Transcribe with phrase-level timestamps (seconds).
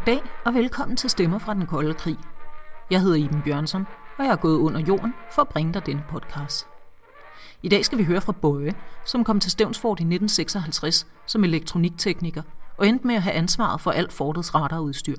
[0.00, 2.18] Goddag og velkommen til Stemmer fra den kolde krig.
[2.90, 3.86] Jeg hedder Iben Bjørnsson,
[4.18, 6.66] og jeg er gået under jorden for at bringe dig denne podcast.
[7.62, 8.74] I dag skal vi høre fra Bøje,
[9.04, 12.42] som kom til Stævnsfort i 1956 som elektroniktekniker
[12.78, 15.16] og endte med at have ansvaret for alt fortets radarudstyr.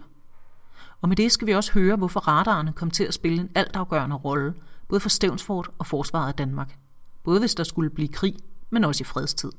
[1.01, 4.15] Og med det skal vi også høre, hvorfor radarerne kom til at spille en altafgørende
[4.15, 4.53] rolle,
[4.89, 6.77] både for Stævnsfort og forsvaret af Danmark.
[7.23, 8.35] Både hvis der skulle blive krig,
[8.69, 9.51] men også i fredstid.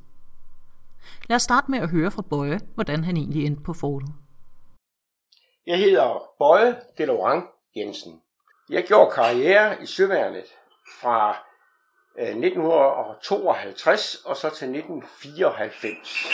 [1.28, 4.12] Lad os starte med at høre fra Bøje, hvordan han egentlig endte på fortet.
[5.66, 8.22] Jeg hedder Bøje Delorang Jensen.
[8.70, 10.58] Jeg gjorde karriere i Søværnet
[11.00, 11.46] fra
[12.18, 16.26] øh, 1952 og så til 1994.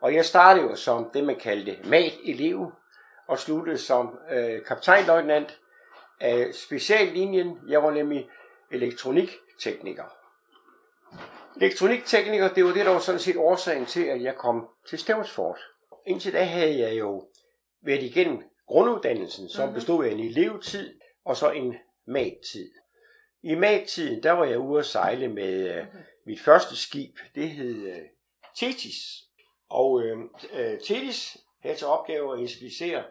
[0.00, 2.72] Og jeg startede jo som det, man kaldte mat-elev,
[3.28, 5.60] og sluttede som øh, kaptajnløjtnant
[6.20, 7.58] af speciallinjen.
[7.68, 8.28] Jeg var nemlig
[8.72, 10.04] elektroniktekniker.
[11.56, 15.58] Elektroniktekniker, det var det, der var sådan set årsagen til, at jeg kom til Stævnsfort.
[16.06, 17.22] Indtil da havde jeg jo
[17.82, 19.74] været igennem grunduddannelsen, som mm-hmm.
[19.74, 21.74] bestod af en elevtid og så en
[22.06, 22.70] mattid.
[23.42, 25.86] I mattiden, der var jeg ude at sejle med uh,
[26.26, 27.18] mit første skib.
[27.34, 28.02] Det hed uh,
[28.56, 29.24] Tetis.
[29.68, 33.04] Og uh, uh, Tetis havde til opgave at inspicere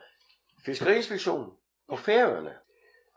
[0.66, 1.52] fiskeriinspektionen
[1.90, 2.54] på færøerne.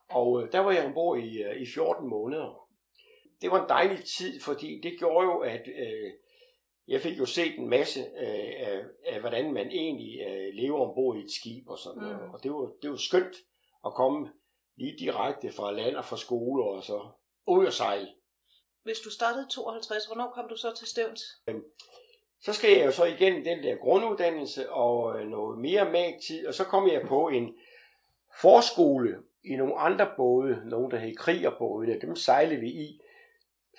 [0.08, 2.68] Og uh, der var jeg ombord i, uh, i 14 måneder.
[3.42, 6.10] Det var en dejlig tid, fordi det gjorde jo, at uh,
[6.88, 11.16] jeg fik jo set en masse øh, af, af, hvordan man egentlig øh, lever ombord
[11.16, 12.22] i et skib og sådan noget.
[12.22, 12.30] Mm.
[12.30, 13.36] Og det var, det var skønt
[13.86, 14.28] at komme
[14.76, 17.08] lige direkte fra land og fra skole og så
[17.46, 18.08] ud og sejle.
[18.82, 21.22] Hvis du startede 52, hvornår kom du så til Stævns?
[21.48, 21.64] Øhm,
[22.40, 26.54] så skal jeg jo så igennem den der grunduddannelse og øh, noget mere magtid, og
[26.54, 27.54] så kom jeg på en
[28.40, 33.00] forskole i nogle andre både, nogle der hed krigerbådene, dem sejlede vi i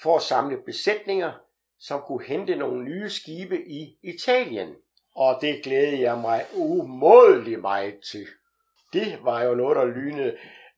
[0.02, 1.34] for at samle besætninger,
[1.80, 4.76] som kunne hente nogle nye skibe i Italien.
[5.16, 8.28] Og det glædede jeg mig umådelig meget til.
[8.94, 10.38] Det var jo noget, der lynede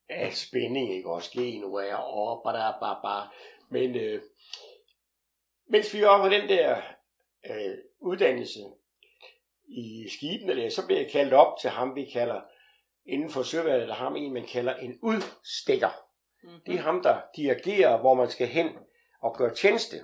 [0.09, 1.09] af spænding, ikke?
[1.09, 3.25] Og Genua og bada, bada, bada.
[3.69, 4.21] Men øh,
[5.67, 6.81] mens vi var på den der
[7.49, 8.59] øh, uddannelse
[9.67, 12.41] i skibene der, så blev jeg kaldt op til ham, vi kalder
[13.05, 15.89] inden for søværnet, der ham en, man kalder en udstikker.
[16.43, 16.59] Mm-hmm.
[16.65, 18.69] Det er ham, der dirigerer, hvor man skal hen
[19.21, 19.97] og gøre tjeneste.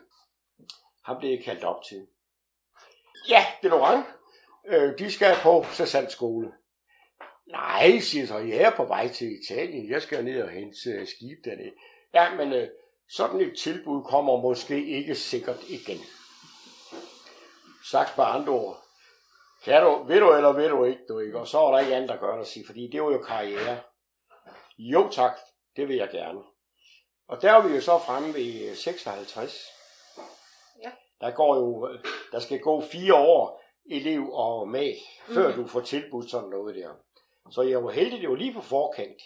[1.05, 2.07] Ham blev jeg kaldt op til.
[3.29, 4.05] Ja, det er Laurent.
[4.67, 5.65] Øh, de skal på
[6.09, 6.51] skole.
[7.47, 9.89] Nej, siger så, jeg er på vej til Italien.
[9.89, 11.71] Jeg skal ned og hente øh, skib dernede.
[12.13, 12.69] Ja, men øh,
[13.09, 15.99] sådan et tilbud kommer måske ikke sikkert igen.
[17.91, 18.83] Sagt på andre ord.
[19.63, 21.39] Kan du, ved du eller ved du ikke, du ikke?
[21.39, 23.79] Og så er der ikke andet, der gør det sige, fordi det var jo karriere.
[24.77, 25.39] Jo tak,
[25.75, 26.39] det vil jeg gerne.
[27.27, 29.74] Og der er vi jo så fremme ved 56.
[30.83, 30.91] Ja.
[31.21, 31.97] Der går jo,
[32.31, 34.95] der skal gå fire år elev og mag,
[35.27, 35.55] før mm.
[35.55, 36.89] du får tilbudt sådan noget der.
[37.51, 39.21] Så jeg var heldig, det var lige på forkant.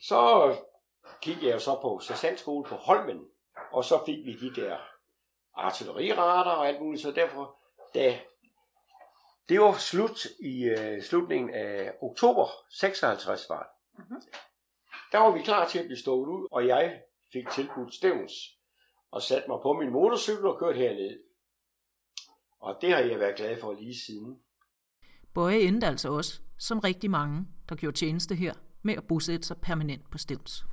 [0.00, 0.54] Så
[1.22, 3.28] gik jeg så på sergeantskole på Holmen,
[3.72, 4.76] og så fik vi de der
[5.54, 7.56] artillerirater og alt muligt, så derfor,
[7.94, 8.18] da
[9.48, 13.98] det var slut i uh, slutningen af oktober 56 var det.
[13.98, 14.22] Mm-hmm.
[15.12, 17.00] Der var vi klar til at blive stået ud, og jeg
[17.32, 18.32] fik tilbudt stævns
[19.14, 21.18] og satte mig på min motorcykel og kørte herned.
[22.60, 24.42] Og det har jeg været glad for lige siden.
[25.34, 29.56] Bøje endte altså også, som rigtig mange, der gjorde tjeneste her, med at bosætte sig
[29.62, 30.64] permanent på Stevns.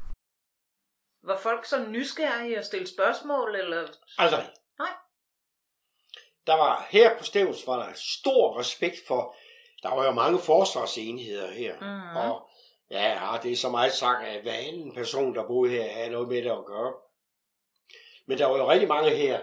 [1.24, 3.88] Var folk så nysgerrige at stille spørgsmål, eller?
[4.18, 4.50] Aldrig.
[4.80, 4.94] Nej.
[6.48, 9.36] Der var her på Stevns var der stor respekt for,
[9.84, 12.16] der var jo mange forsvarsenheder her, mm.
[12.18, 12.50] og
[12.92, 16.28] ja, det er så meget sagt, at hver anden person, der boede her, havde noget
[16.28, 16.94] med det at gøre.
[18.32, 19.42] Men der var jo rigtig mange her,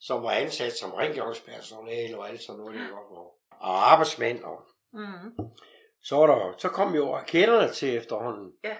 [0.00, 4.42] som var ansat som rengøringspersonale og alt sådan noget, og, og arbejdsmænd.
[4.44, 4.62] Og,
[4.92, 5.48] mm.
[6.02, 8.52] så, var der, så kom jo raketerne til efterhånden.
[8.64, 8.76] Ja.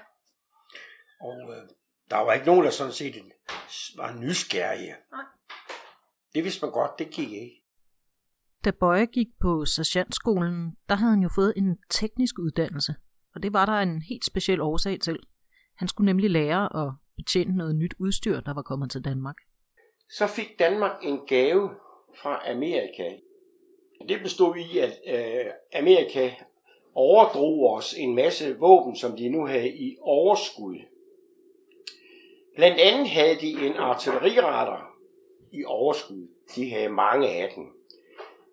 [1.21, 1.69] Og øh,
[2.11, 3.15] der var ikke nogen, der sådan set
[3.97, 4.95] var nysgerrige.
[5.13, 5.25] Nej.
[6.35, 7.63] Det vidste man godt, det gik ikke.
[8.65, 12.95] Da Bøje gik på sergeantskolen, der havde han jo fået en teknisk uddannelse.
[13.35, 15.19] Og det var der en helt speciel årsag til.
[15.77, 19.37] Han skulle nemlig lære at betjene noget nyt udstyr, der var kommet til Danmark.
[20.11, 21.71] Så fik Danmark en gave
[22.15, 23.11] fra Amerika.
[24.09, 26.31] Det bestod i, at øh, Amerika
[26.95, 30.77] overdrog os en masse våben, som de nu havde i overskud.
[32.57, 34.97] Blandt andet havde de en artilleriradar
[35.53, 36.29] i overskud.
[36.55, 37.65] De havde mange af dem.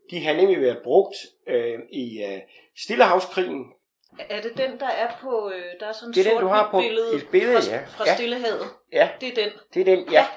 [0.10, 1.16] De havde nemlig været brugt
[1.48, 2.42] øh, i øh,
[2.78, 3.74] Stillehavskrigen.
[4.20, 6.72] Er det den, der er på, øh, der er sådan det er den, du har
[6.72, 7.86] på billede, et billede fra, ja.
[7.86, 8.16] fra ja.
[8.16, 8.68] Stillehavet?
[8.92, 9.10] Ja.
[9.22, 9.52] Det er den?
[9.74, 10.12] Det er den, ja.
[10.12, 10.28] ja.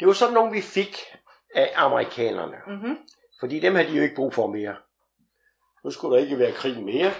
[0.00, 0.96] Det var sådan nogle, vi fik
[1.54, 2.56] af amerikanerne.
[2.66, 2.98] Mm-hmm.
[3.40, 4.76] Fordi dem har de jo ikke brug for mere.
[5.84, 7.12] Nu skulle der ikke være krig mere,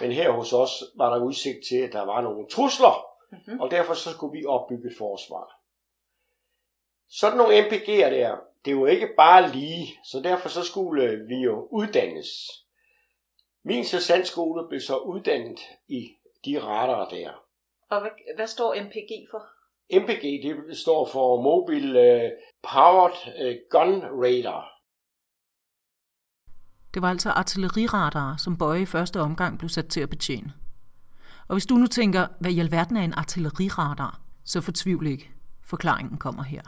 [0.00, 3.60] men her hos os var der udsigt til, at der var nogle trusler, Mm-hmm.
[3.60, 5.60] og derfor så skulle vi opbygge et forsvar.
[7.10, 11.34] Sådan nogle MPG'er der, det er jo ikke bare lige, så derfor så skulle vi
[11.34, 12.28] jo uddannes.
[13.64, 17.30] Min sergeantskole blev så uddannet i de radarer der.
[17.90, 19.42] Og hvad, hvad står MPG for?
[20.00, 20.22] MPG,
[20.68, 22.30] det står for Mobile øh,
[22.62, 24.74] Powered øh, Gun Radar.
[26.94, 30.52] Det var altså artilleriradarer, som Bøje i første omgang blev sat til at betjene.
[31.48, 35.30] Og hvis du nu tænker, hvad i alverden er en artilleriradar, så fortvivl ikke.
[35.62, 36.62] Forklaringen kommer her.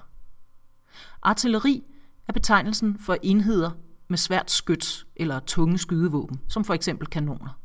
[1.22, 1.84] Artilleri
[2.28, 3.70] er betegnelsen for enheder
[4.08, 7.60] med svært skyt eller tunge skydevåben, som for eksempel kanoner.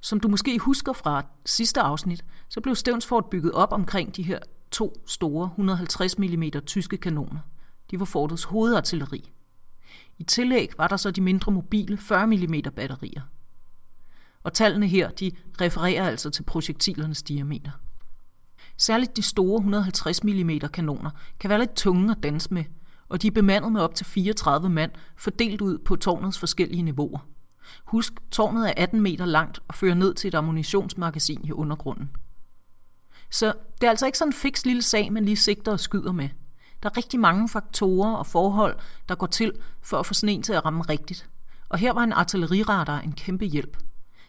[0.00, 4.38] Som du måske husker fra sidste afsnit, så blev Stevnsfort bygget op omkring de her
[4.70, 7.40] to store 150 mm tyske kanoner.
[7.90, 9.32] De var fortets hovedartilleri.
[10.18, 13.22] I tillæg var der så de mindre mobile 40 mm batterier.
[14.42, 15.30] Og tallene her, de
[15.60, 17.70] refererer altså til projektilernes diameter.
[18.76, 21.10] Særligt de store 150 mm kanoner
[21.40, 22.64] kan være lidt tunge at danse med,
[23.12, 27.18] og de er bemandet med op til 34 mand, fordelt ud på tårnets forskellige niveauer.
[27.84, 32.10] Husk, tårnet er 18 meter langt og fører ned til et ammunitionsmagasin i undergrunden.
[33.30, 36.12] Så det er altså ikke sådan en fiks lille sag, man lige sigter og skyder
[36.12, 36.28] med.
[36.82, 38.76] Der er rigtig mange faktorer og forhold,
[39.08, 41.28] der går til for at få sådan en til at ramme rigtigt.
[41.68, 43.76] Og her var en artilleriradar en kæmpe hjælp.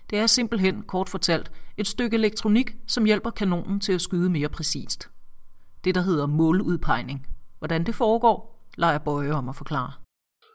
[0.10, 4.50] Det er simpelthen, kort fortalt, et stykke elektronik, som hjælper kanonen til at skyde mere
[4.50, 5.10] præcist.
[5.84, 7.28] Det, der hedder måludpegning.
[7.60, 9.94] Hvordan det foregår, leger Bøje om at forklare.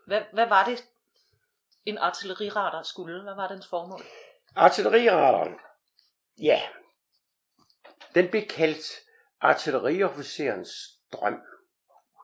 [0.06, 0.84] Hvad, hvad var det,
[1.86, 3.22] en artilleriradar skulle?
[3.22, 4.00] Hvad var dens formål?
[4.56, 5.54] Artilleriradaren,
[6.38, 6.60] ja,
[8.14, 8.86] den blev kaldt
[9.40, 10.70] artilleriofficerens
[11.12, 11.40] drøm.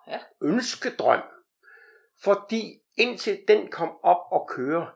[0.06, 0.18] Ja.
[0.42, 1.22] Ønskedrøm.
[2.24, 4.90] Fordi indtil den kom op og køre,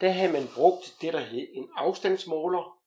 [0.00, 2.78] der havde man brugt det, der hed en afstandsmåler.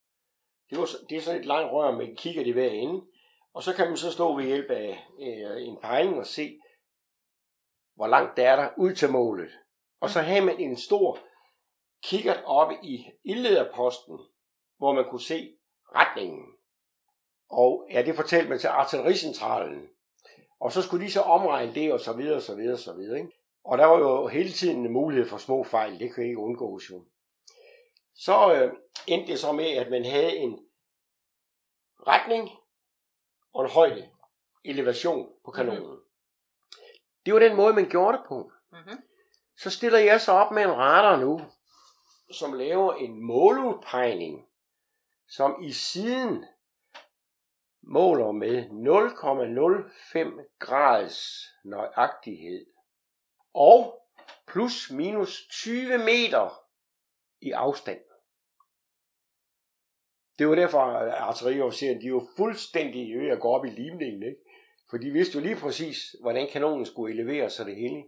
[0.69, 3.05] Det, var, det er sådan et langt rør med en kikkert i hver ende.
[3.53, 6.59] Og så kan man så stå ved hjælp af øh, en pejling og se,
[7.95, 9.51] hvor langt der er der ud til målet.
[10.01, 11.19] Og så havde man en stor
[12.03, 14.19] kikkert oppe i ildlederposten,
[14.77, 15.57] hvor man kunne se
[15.95, 16.45] retningen.
[17.49, 19.89] Og ja, det fortalte man til artillericentralen.
[20.59, 22.93] Og så skulle de så omregne det, og så videre, og så videre, og så
[22.93, 23.19] videre.
[23.19, 23.31] Ikke?
[23.63, 25.99] Og der var jo hele tiden en mulighed for små fejl.
[25.99, 27.05] Det kan ikke undgås jo.
[28.15, 28.73] Så øh,
[29.07, 30.65] endte det så med, at man havde en
[32.07, 32.49] retning
[33.53, 34.09] og en højde
[34.65, 36.02] elevation på kanonen.
[37.25, 38.51] Det var den måde, man gjorde det på.
[38.71, 39.03] Mm-hmm.
[39.57, 41.41] Så stiller jeg så op med en radar nu,
[42.31, 44.47] som laver en måludpegning,
[45.27, 46.45] som i siden
[47.81, 52.65] måler med 0,05 graders nøjagtighed
[53.53, 53.99] og
[54.47, 56.63] plus minus 20 meter
[57.41, 57.99] i afstand.
[60.39, 64.41] Det var derfor, at artilleriofficeren, de var fuldstændig ved at gå op i limningen, ikke?
[64.93, 68.03] For de vidste jo lige præcis, hvordan kanonen skulle elevere sig det hele.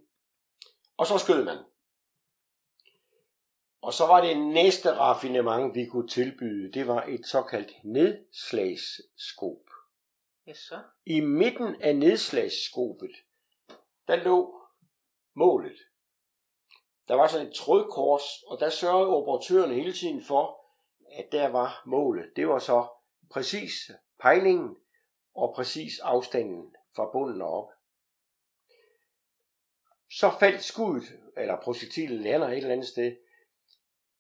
[0.98, 1.58] Og så skød man.
[3.82, 9.62] Og så var det næste raffinement, vi kunne tilbyde, det var et såkaldt nedslagsskop.
[10.50, 10.80] Yes, så.
[11.06, 13.16] I midten af nedslagsskopet,
[14.08, 14.62] der lå
[15.36, 15.78] målet.
[17.08, 20.60] Der var sådan et trådkors, og der sørgede operatøren hele tiden for,
[21.12, 22.32] at der var målet.
[22.36, 22.88] Det var så
[23.32, 24.78] præcis pejlingen
[25.36, 27.70] og præcis afstanden fra bunden og op.
[30.12, 33.16] Så faldt skuddet, eller projektilet lander et eller andet sted,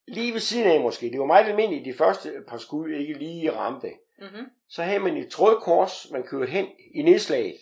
[0.07, 1.11] lige ved siden af måske.
[1.11, 3.93] Det var meget almindeligt, de første par skud ikke lige ramte.
[4.19, 4.51] Mm-hmm.
[4.67, 7.59] Så havde man et trådkors, man kørte hen i nedslaget.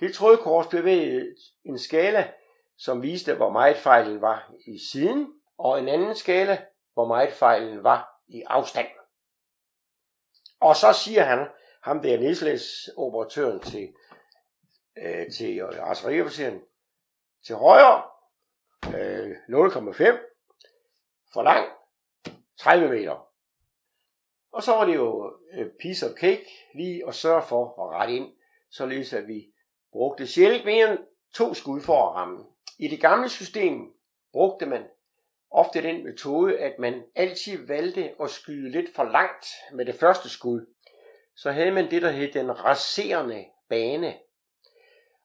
[0.00, 2.32] Det trådkors bevægede en skala,
[2.76, 7.84] som viste, hvor meget fejlen var i siden, og en anden skala, hvor meget fejlen
[7.84, 8.88] var i afstand.
[10.60, 11.48] Og så siger han,
[11.86, 13.94] ham der nedslagsoperatøren til,
[14.98, 16.60] øh, til øh, artilleriofficeren,
[17.46, 18.02] til højre
[18.86, 19.36] øh, 0,5,
[21.32, 21.68] for lang
[22.58, 23.28] 30 meter.
[24.52, 28.14] Og så var det jo øh, piece of cake lige at sørge for at rette
[28.14, 28.32] ind,
[28.70, 29.52] således at vi
[29.92, 30.98] brugte sjældent mere end
[31.34, 32.44] to skud for at ramme.
[32.78, 33.92] I det gamle system
[34.32, 34.84] brugte man
[35.50, 40.28] ofte den metode, at man altid valgte at skyde lidt for langt med det første
[40.28, 40.75] skud.
[41.36, 44.14] Så havde man det, der hed den raserende bane.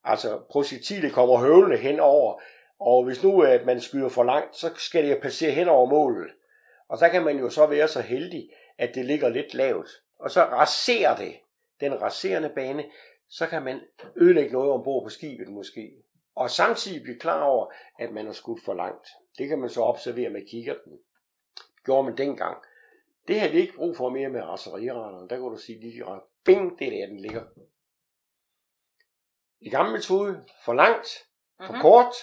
[0.03, 2.41] Altså projektilet kommer høvlende henover,
[2.80, 6.32] og hvis nu at man skyder for langt, så skal det passere hen over målet.
[6.88, 9.89] Og så kan man jo så være så heldig, at det ligger lidt lavt.
[10.20, 11.39] Og så raserer det
[11.80, 12.86] den raserende bane,
[13.30, 13.82] så kan man
[14.15, 15.91] ødelægge noget ombord på skibet måske.
[16.36, 19.08] og samtidig blive klar over, at man har skudt for langt.
[19.38, 21.00] Det kan man så observere med kikkerten.
[21.86, 22.58] Gjorde man dengang.
[23.31, 25.29] Det havde vi ikke brug for mere med artilleriradaren.
[25.29, 26.21] Der kunne du sige lige ret.
[26.45, 27.43] Bing, det er der, den ligger.
[29.61, 31.67] I gamle metode, for langt, for Mhm.
[31.69, 31.81] mm-hmm.
[31.81, 32.13] kort,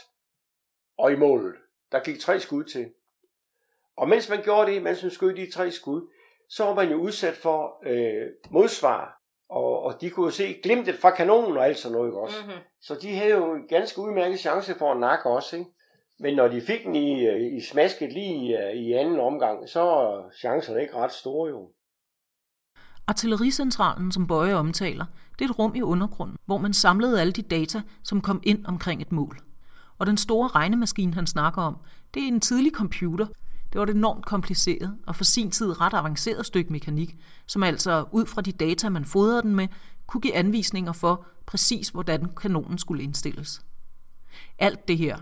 [0.98, 1.54] og i målet.
[1.92, 2.92] Der gik tre skud til.
[3.96, 6.12] Og mens man gjorde det, mens man skød de tre skud,
[6.48, 9.22] så var man jo udsat for øh, modsvar.
[9.48, 12.42] Og, og de kunne jo se glimtet fra kanonen og alt sådan noget, ikke også?
[12.42, 12.62] Mm-hmm.
[12.80, 15.70] Så de havde jo en ganske udmærket chance for at nakke også, ikke?
[16.20, 19.80] Men når de fik den i, øh, i smasket lige øh, i anden omgang, så
[19.80, 21.70] er chancerne ikke ret store jo.
[23.06, 25.04] Artillericentralen, som Bøje omtaler,
[25.38, 28.66] det er et rum i undergrunden, hvor man samlede alle de data, som kom ind
[28.66, 29.38] omkring et mål.
[29.98, 31.76] Og den store regnemaskine, han snakker om,
[32.14, 33.26] det er en tidlig computer.
[33.72, 38.04] Det var et enormt kompliceret og for sin tid ret avanceret stykke mekanik, som altså
[38.12, 39.68] ud fra de data, man fodrede den med,
[40.06, 43.62] kunne give anvisninger for præcis, hvordan kanonen skulle indstilles.
[44.58, 45.16] Alt det her,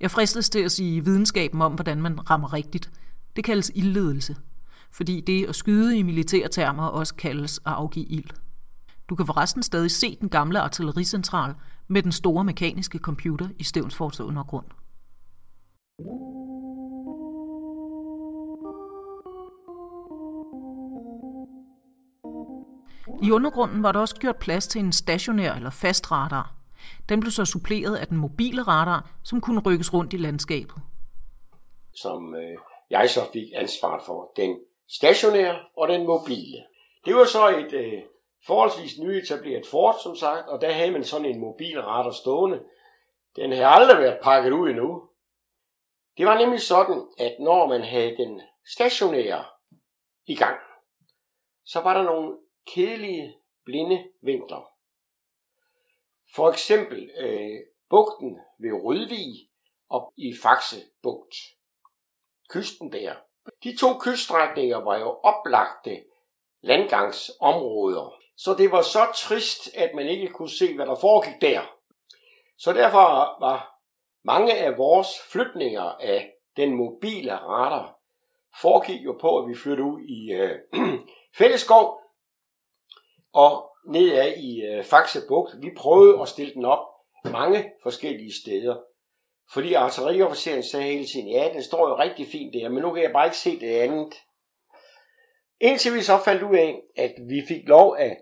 [0.00, 2.90] jeg fristes til at sige videnskaben om, hvordan man rammer rigtigt,
[3.36, 4.36] det kaldes ildledelse
[4.96, 8.30] fordi det at skyde i militære termer også kaldes at afgive ild.
[9.08, 11.54] Du kan forresten stadig se den gamle artillericentral
[11.88, 14.66] med den store mekaniske computer i Stevnsfords undergrund.
[23.22, 26.55] I undergrunden var der også gjort plads til en stationær eller fast radar.
[27.08, 30.74] Den blev så suppleret af den mobile radar, som kunne rykkes rundt i landskabet.
[31.94, 32.58] som øh,
[32.90, 34.32] jeg så fik ansvaret for.
[34.36, 36.64] Den stationære og den mobile.
[37.04, 38.02] Det var så et øh,
[38.46, 42.62] forholdsvis nyetableret fort, som sagt, og der havde man sådan en mobil radar stående.
[43.36, 45.02] Den havde aldrig været pakket ud endnu.
[46.16, 48.40] Det var nemlig sådan, at når man havde den
[48.76, 49.44] stationære
[50.26, 50.58] i gang,
[51.64, 52.36] så var der nogle
[52.74, 54.75] kedelige blinde vinkler.
[56.34, 57.58] For eksempel øh,
[57.90, 59.50] bugten ved Rødvig
[59.90, 61.34] og i Faxe bugt
[62.48, 63.14] kysten der.
[63.64, 66.04] De to kyststrækninger var jo oplagte
[66.62, 68.14] landgangsområder.
[68.36, 71.62] Så det var så trist, at man ikke kunne se, hvad der foregik der.
[72.58, 73.74] Så derfor var
[74.24, 77.96] mange af vores flytninger af den mobile radar
[78.60, 80.58] foregik jo på, at vi flyttede ud i øh,
[81.38, 82.00] Fælleskov
[83.32, 85.54] og nedad i øh, Faxe Bugt.
[85.62, 86.86] Vi prøvede at stille den op
[87.24, 88.76] mange forskellige steder.
[89.52, 93.02] Fordi artilleriofficeren sagde hele tiden, ja, den står jo rigtig fint der, men nu kan
[93.02, 94.14] jeg bare ikke se det andet.
[95.60, 98.20] Indtil vi så fandt ud af, at vi fik lov af,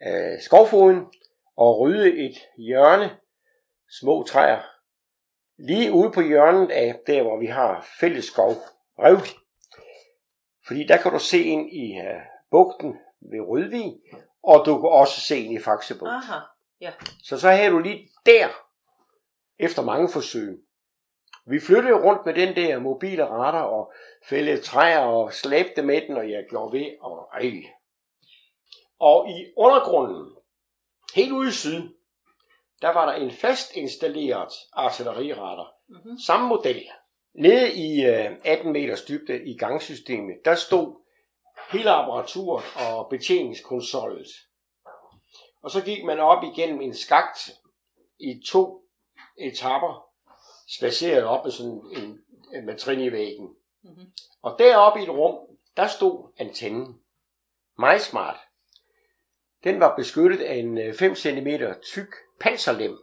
[0.00, 0.98] af skovfoden
[1.60, 3.10] at rydde et hjørne,
[4.00, 4.60] små træer,
[5.58, 8.52] lige ude på hjørnet af der, hvor vi har fælles skov,
[8.98, 9.18] rev.
[10.66, 13.92] Fordi der kan du se ind i uh, bugten ved Rødvig,
[14.42, 16.10] og du kan også se ind i Faxebugt.
[16.10, 16.38] Aha.
[17.22, 18.48] Så så havde du lige der,
[19.58, 20.58] efter mange forsøg.
[21.46, 23.92] Vi flyttede rundt med den der mobile radar og
[24.28, 27.52] fældede træer og slæbte med den, og jeg gjorde ved, og ej.
[28.98, 30.36] Og i undergrunden,
[31.14, 31.88] helt ude i syd,
[32.82, 35.72] der var der en fast installeret artilleriradar.
[35.88, 36.18] Mm-hmm.
[36.18, 36.82] Samme model.
[37.34, 41.01] Nede i øh, 18 meters dybde i gangsystemet, der stod
[41.70, 44.26] hele apparaturet og betjeningskonsollet.
[45.62, 47.50] Og så gik man op igennem en skagt
[48.18, 48.82] i to
[49.38, 50.04] etapper,
[50.78, 52.20] spaceret op med sådan en,
[52.54, 53.48] en med trin i væggen.
[53.82, 54.12] Mm-hmm.
[54.42, 57.00] Og deroppe i et rum, der stod antennen.
[57.78, 58.36] Meget smart.
[59.64, 61.48] Den var beskyttet af en øh, 5 cm
[61.94, 62.98] tyk panserlem.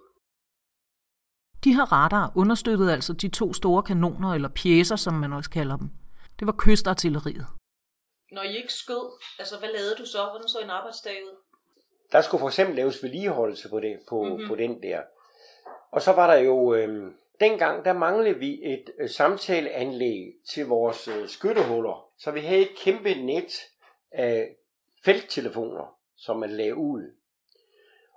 [1.63, 5.77] De her radar understøttede altså de to store kanoner, eller pjæser, som man også kalder
[5.77, 5.89] dem.
[6.39, 7.58] Det var kystartilleriet.
[8.31, 10.23] Når I ikke skød, altså hvad lavede du så?
[10.23, 11.35] Hvordan så en arbejdsdag ud?
[12.11, 14.31] Der skulle for eksempel laves vedligeholdelse på, det, på, Mhm.
[14.31, 14.47] mm-hmm.
[14.47, 15.01] på den der.
[15.91, 21.07] Og så var der jo, øh, dengang der manglede vi et øh, samtaleanlæg til vores
[21.07, 22.09] øh, skyttehuller.
[22.17, 23.67] Så vi havde et kæmpe net
[24.11, 24.55] af
[25.03, 27.15] felttelefoner, som man lagde ud.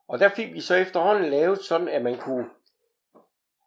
[0.08, 2.50] Og der fik vi så efterhånden lavet sådan, at man kunne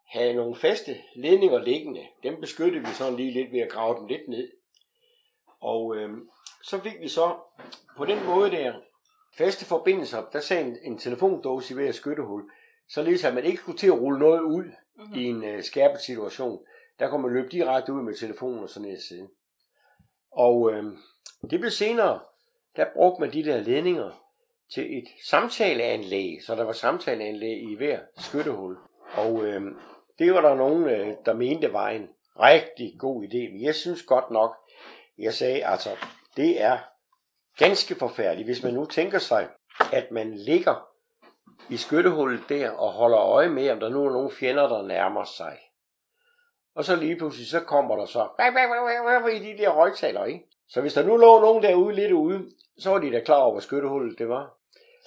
[0.07, 2.07] have nogle faste ledninger liggende.
[2.23, 4.51] Dem beskyttede vi sådan lige lidt ved at grave dem lidt ned.
[5.59, 6.09] Og øh,
[6.69, 7.35] så fik vi så
[7.97, 8.73] på den måde der
[9.37, 12.43] faste forbindelser, der sagde en, en telefondåse i hver skyttehul,
[12.89, 14.65] således at man ikke skulle til at rulle noget ud
[14.97, 15.15] Mm-hmm.
[15.15, 16.59] i en øh, skærpet situation.
[16.99, 19.27] Der kunne man løbe direkte ud med telefonen og sådan noget side.
[20.31, 20.83] Og øh,
[21.49, 22.19] det blev senere,
[22.75, 24.11] der brugte man de der ledninger
[24.73, 28.77] til et samtaleanlæg, så der var samtaleanlæg i hver skyttehul.
[29.13, 29.61] Og øh,
[30.19, 33.53] det var der nogen, øh, der mente var en rigtig god idé.
[33.53, 34.55] Men jeg synes godt nok,
[35.17, 35.89] jeg sagde, altså,
[36.37, 36.77] det er
[37.57, 39.47] ganske forfærdeligt, hvis man nu tænker sig,
[39.93, 40.87] at man ligger
[41.69, 45.23] i skyttehullet der og holder øje med, om der nu er nogle fjender, der nærmer
[45.23, 45.57] sig.
[46.75, 48.27] Og så lige pludselig, så kommer der så
[49.29, 50.45] i de der højtaler, ikke?
[50.67, 53.51] Så hvis der nu lå nogen derude lidt ude, så var de da klar over,
[53.51, 54.57] hvor skyttehullet det var.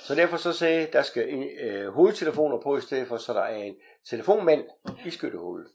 [0.01, 3.41] Så derfor så sagde der skal en, øh, hovedtelefoner på i stedet for, så der
[3.43, 3.77] er en
[4.11, 4.65] telefonmand
[5.07, 5.67] i skyttehullet.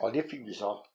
[0.00, 0.91] Og det fik vi så.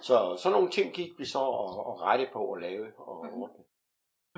[0.00, 3.64] Så sådan nogle ting gik vi så og, og rette på at lave og ordne.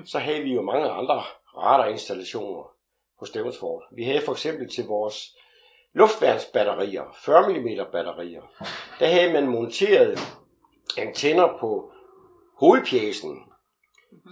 [0.05, 1.23] Så havde vi jo mange andre
[1.57, 2.71] radarinstallationer
[3.19, 3.83] på Stevensfort.
[3.91, 5.35] Vi havde for eksempel til vores
[5.93, 8.41] luftværnsbatterier, 40 mm batterier,
[8.99, 10.19] der havde man monteret
[10.97, 11.91] antenner på
[12.59, 13.43] hovedpjæsen,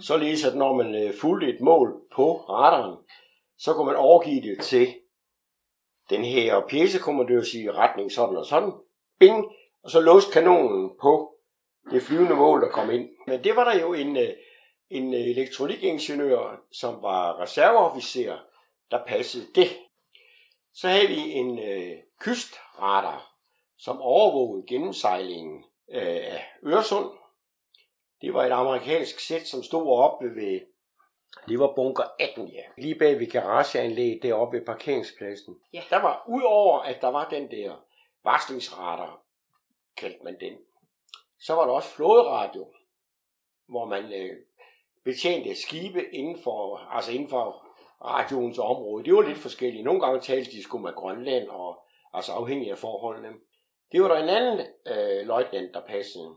[0.00, 2.96] således at når man øh, fulgte et mål på radaren,
[3.58, 4.94] så kunne man overgive det til
[6.10, 8.72] den her pjæsekommandør sige retning sådan og sådan,
[9.18, 9.44] bing,
[9.86, 11.34] og så låste kanonen på
[11.90, 13.08] det flyvende mål, der kom ind.
[13.26, 14.28] Men det var der jo en, øh,
[14.90, 18.38] en elektronikingeniør, som var reserveofficer,
[18.90, 19.68] der passede det.
[20.74, 23.32] Så havde vi en øh, kystradar,
[23.78, 27.10] som overvågede gennemsejlingen øh, af Øresund.
[28.20, 30.60] Det var et amerikansk sæt, som stod oppe ved,
[31.48, 32.62] det var bunker 18, ja.
[32.78, 35.56] Lige bag ved garageanlægget deroppe ved parkeringspladsen.
[35.72, 35.82] Ja.
[35.90, 37.74] Der var, udover at der var den der
[38.24, 39.25] varslingsradar,
[39.96, 40.58] kaldte man den,
[41.40, 42.66] så var der også flåderadio,
[43.68, 44.36] hvor man øh,
[45.04, 47.66] betjente skibe inden for, altså inden for
[48.04, 49.04] radioens område.
[49.04, 49.84] Det var lidt forskelligt.
[49.84, 51.78] Nogle gange talte de sgu med Grønland, og,
[52.12, 53.28] altså afhængig af forholdene.
[53.92, 56.34] Det var der en anden øh, løjtnant, der passede.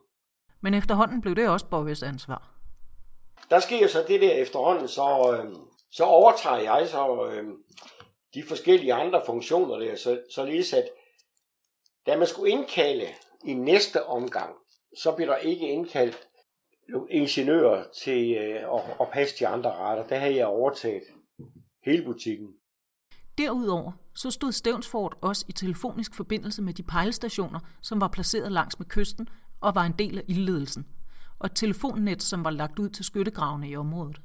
[0.61, 2.51] Men efterhånden blev det også Bøjes ansvar.
[3.49, 5.55] Der sker så det der efterhånden, så, øh,
[5.91, 7.47] så overtager jeg så øh,
[8.33, 10.89] de forskellige andre funktioner der, så, således at
[12.05, 13.07] da man skulle indkalde
[13.45, 14.55] i næste omgang,
[14.97, 16.29] så bliver der ikke indkaldt
[17.09, 20.07] ingeniører til øh, at, at passe de andre retter.
[20.07, 21.03] Der havde jeg overtaget
[21.85, 22.47] hele butikken.
[23.37, 28.79] Derudover så stod Stevnsfort også i telefonisk forbindelse med de pejlestationer, som var placeret langs
[28.79, 29.29] med kysten
[29.61, 30.87] og var en del af ildledelsen,
[31.39, 34.21] og et telefonnet, som var lagt ud til skyttegravene i området.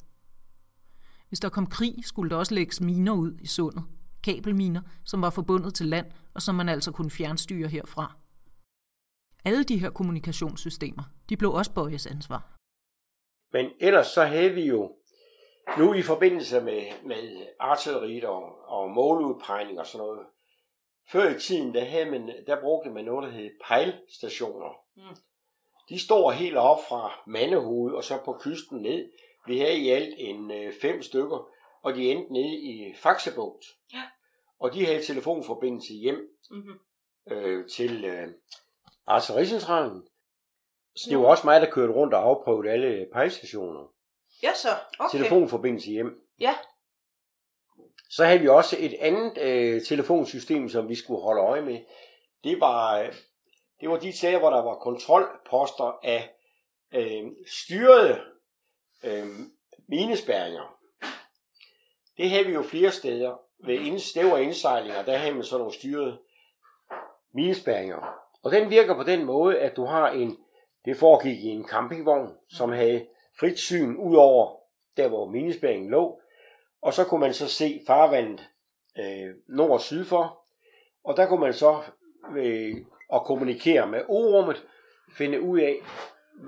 [1.28, 3.84] Hvis der kom krig, skulle der også lægges miner ud i sundet.
[4.22, 8.16] Kabelminer, som var forbundet til land, og som man altså kunne fjernstyre herfra.
[9.44, 12.56] Alle de her kommunikationssystemer, de blev også Bøjes ansvar.
[13.52, 14.96] Men ellers så havde vi jo
[15.78, 20.26] nu i forbindelse med, med artilleriet og, og måludpegning og sådan noget,
[21.12, 24.72] før i tiden, der, havde man, der brugte man noget, der hed pejlstationer.
[24.96, 25.16] Mm.
[25.88, 29.10] De står helt op fra Mandehoved og så på kysten ned.
[29.46, 31.48] Vi havde i alt en øh, fem stykker,
[31.82, 33.64] og de endte nede i Faxebugt.
[33.92, 34.02] Ja.
[34.58, 36.78] Og de havde telefonforbindelse hjem Mm-hmm.
[37.30, 38.28] øh, til øh,
[39.06, 40.08] artillericentralen.
[41.08, 43.92] Det var også mig, der kørte rundt og afprøvede alle pejlstationer.
[44.42, 44.68] Ja, så.
[44.98, 45.18] Okay.
[45.18, 46.20] telefonforbindelse hjem.
[46.40, 46.54] Ja.
[48.10, 51.80] Så havde vi også et andet øh, telefonsystem, som vi skulle holde øje med.
[52.44, 53.14] Det var, øh,
[53.80, 56.34] det var de steder, hvor der var kontrolposter af
[56.94, 58.20] øh, styrede
[59.04, 59.26] øh,
[59.88, 60.78] minespærringer.
[62.16, 63.40] Det havde vi jo flere steder.
[63.66, 66.18] Ved ind- stævre indsejlinger, der havde man sådan nogle styrede
[67.34, 68.23] minespærringer.
[68.44, 70.36] Og den virker på den måde, at du har en,
[70.84, 73.06] det foregik i en campingvogn, som havde
[73.40, 74.56] frit syn ud over
[74.96, 76.20] der, hvor minespæringen lå.
[76.82, 78.48] Og så kunne man så se farvandet
[78.98, 80.40] øh, nord og syd for.
[81.04, 81.82] Og der kunne man så
[82.36, 82.76] øh,
[83.14, 84.66] at kommunikere med orummet,
[85.16, 85.76] finde ud af,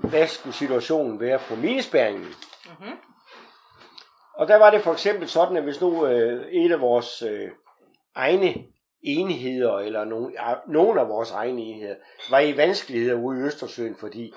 [0.09, 2.25] hvad skulle situationen være på minespæringen.
[2.65, 2.97] Mm-hmm.
[4.33, 7.49] Og der var det for eksempel sådan, at hvis nu øh, et af vores øh,
[8.15, 8.55] egne
[9.01, 11.95] enheder, eller nogen, ja, nogen af vores egne enheder,
[12.29, 14.33] var i vanskeligheder ude i Østersøen, fordi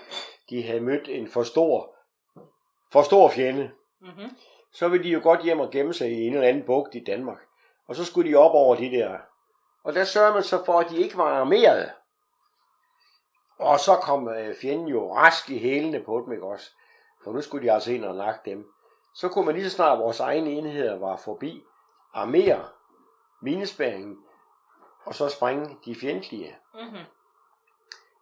[0.51, 1.95] de havde mødt en for stor,
[2.93, 3.71] for stor fjende,
[4.03, 4.37] Mm-hmm.
[4.73, 7.05] så ville de jo godt hjem og gemme sig i en eller anden bugt i
[7.05, 7.39] Danmark.
[7.89, 9.19] Og så skulle de op over de der.
[9.85, 11.93] Og der sørger man så for, at de ikke var armeret.
[13.59, 16.71] Og så kom øh, fjenden jo rask i hælene på dem, ikke også?
[17.25, 18.67] For nu skulle de altså ind og nakke dem.
[19.15, 21.63] Så kunne man lige så snart vores egne enheder var forbi,
[22.15, 22.69] armere
[23.43, 24.19] minespæringen,
[25.05, 26.57] og så sprænge de fjendtlige.
[26.75, 27.05] Mm-hmm.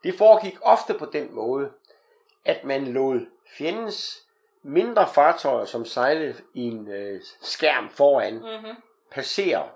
[0.04, 1.72] Det foregik ofte på den måde,
[2.44, 3.26] at man lod
[3.58, 4.26] fjendens
[4.62, 8.76] mindre fartøjer, som sejlede i en øh, skærm foran, Mm-hmm.
[9.10, 9.68] passere.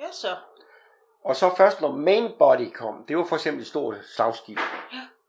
[0.00, 0.36] Ja, så.
[1.24, 4.58] Og så først når main body kom, det var for eksempel et stort slagskib,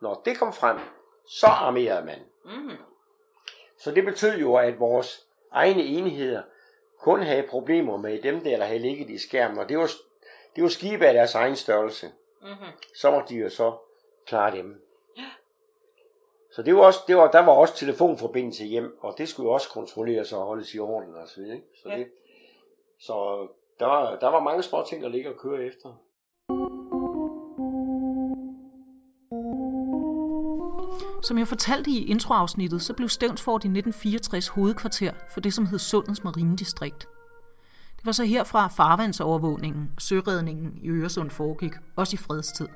[0.02, 0.80] når det kom frem,
[1.28, 2.20] så armerede man.
[2.46, 2.78] Mm-hmm.
[3.78, 6.44] Så det betød jo, at vores egne enheder
[7.00, 9.90] kun havde problemer med dem der, der havde ligget i skærmen, og det var,
[10.56, 12.12] det var skibe af deres egen størrelse.
[12.42, 12.68] Mm-hmm.
[12.96, 13.74] så må de jo så
[14.28, 14.82] klare dem.
[16.52, 19.54] Så det var også, det var, der var også telefonforbindelse hjem, og det skulle jo
[19.54, 21.56] også kontrolleres og holdes i orden og så videre.
[21.56, 21.68] Ikke?
[21.84, 21.98] Så, Ja.
[21.98, 22.08] det,
[23.00, 23.48] så
[23.80, 25.90] der var, der var mange små ting, der ligger og køre efter.
[31.24, 35.80] Som jeg fortalte i introafsnittet, så blev Stævnsfort i 1964 hovedkvarter for det, som hed
[35.80, 37.08] Sundens Marinedistrikt.
[38.04, 42.68] Det var så herfra farvandsovervågningen og søredningen i Øresund foregik, også i fredstid.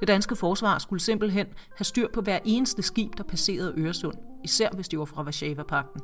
[0.00, 4.68] Det danske forsvar skulle simpelthen have styr på hver eneste skib, der passerede Øresund, især
[4.74, 6.00] hvis de var fra Varsava-pakten.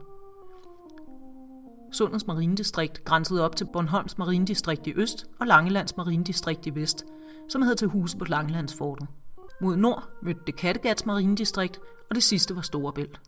[1.93, 7.05] Sundens Marinedistrikt grænsede op til Bornholms Marinedistrikt i øst og Langelands Marinedistrikt i vest,
[7.49, 9.09] som havde til huse på Langelandsfortet.
[9.61, 11.81] Mod nord mødte det Kattegats Marinedistrikt,
[12.11, 13.21] og det sidste var Storebælt.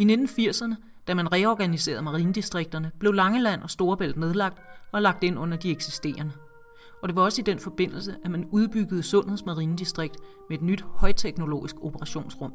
[0.00, 0.74] I 1980'erne,
[1.06, 4.58] da man reorganiserede marinedistrikterne, blev Langeland og Storebælt nedlagt
[4.92, 6.32] og lagt ind under de eksisterende.
[7.02, 10.16] Og det var også i den forbindelse, at man udbyggede Sundheds Marinedistrikt
[10.48, 12.52] med et nyt højteknologisk operationsrum.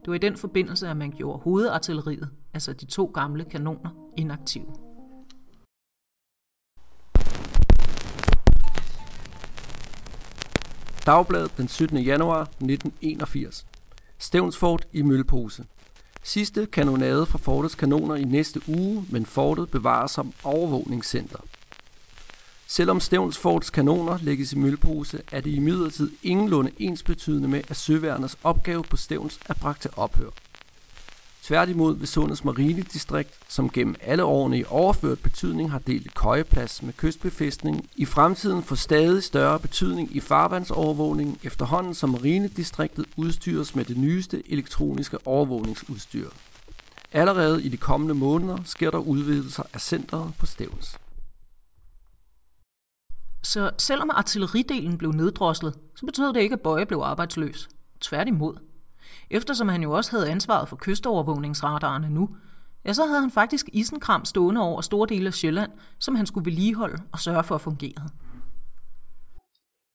[0.00, 4.66] Det var i den forbindelse, at man gjorde hovedartilleriet, altså de to gamle kanoner, inaktive.
[11.06, 11.98] Dagbladet den 17.
[11.98, 13.66] januar 1981.
[14.18, 15.64] Stævnsfort i Mølpose.
[16.26, 21.38] Sidste kanonade fra fortets kanoner i næste uge, men fortet bevares som overvågningscenter.
[22.66, 27.76] Selvom Stævns Forts kanoner lægges i mølpose, er det i midlertid ingenlunde ensbetydende med, at
[27.76, 30.30] søværnets opgave på Stævns er bragt til ophør.
[31.46, 36.92] Tværtimod vil Sundets Marinedistrikt, som gennem alle årene i overført betydning har delt køjeplads med
[36.92, 43.96] kystbefæstning, i fremtiden får stadig større betydning i farvandsovervågningen efterhånden som Marinedistriktet udstyres med det
[43.96, 46.28] nyeste elektroniske overvågningsudstyr.
[47.12, 50.98] Allerede i de kommende måneder sker der udvidelser af centret på Stævns.
[53.42, 57.68] Så selvom artilleridelen blev neddroslet, så betød det ikke, at Bøje blev arbejdsløs.
[58.00, 58.65] Tværtimod.
[59.30, 62.36] Eftersom han jo også havde ansvaret for kystovervågningsradarerne nu,
[62.84, 66.44] ja, så havde han faktisk isenkram stående over store dele af Sjælland, som han skulle
[66.44, 68.08] vedligeholde og sørge for at fungere.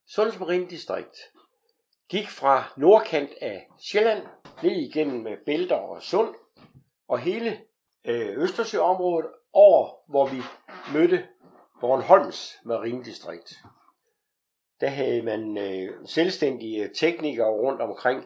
[0.07, 1.17] Sunds Marinedistrikt
[2.09, 4.23] gik fra nordkant af Sjælland
[4.63, 6.35] ned igennem Bælter og Sund
[7.07, 7.57] og hele
[8.05, 10.41] øh, Østersøområdet over, hvor vi
[10.93, 11.23] mødte
[11.81, 13.53] Bornholms Marinedistrikt.
[14.81, 18.23] Der havde man øh, selvstændige teknikere rundt omkring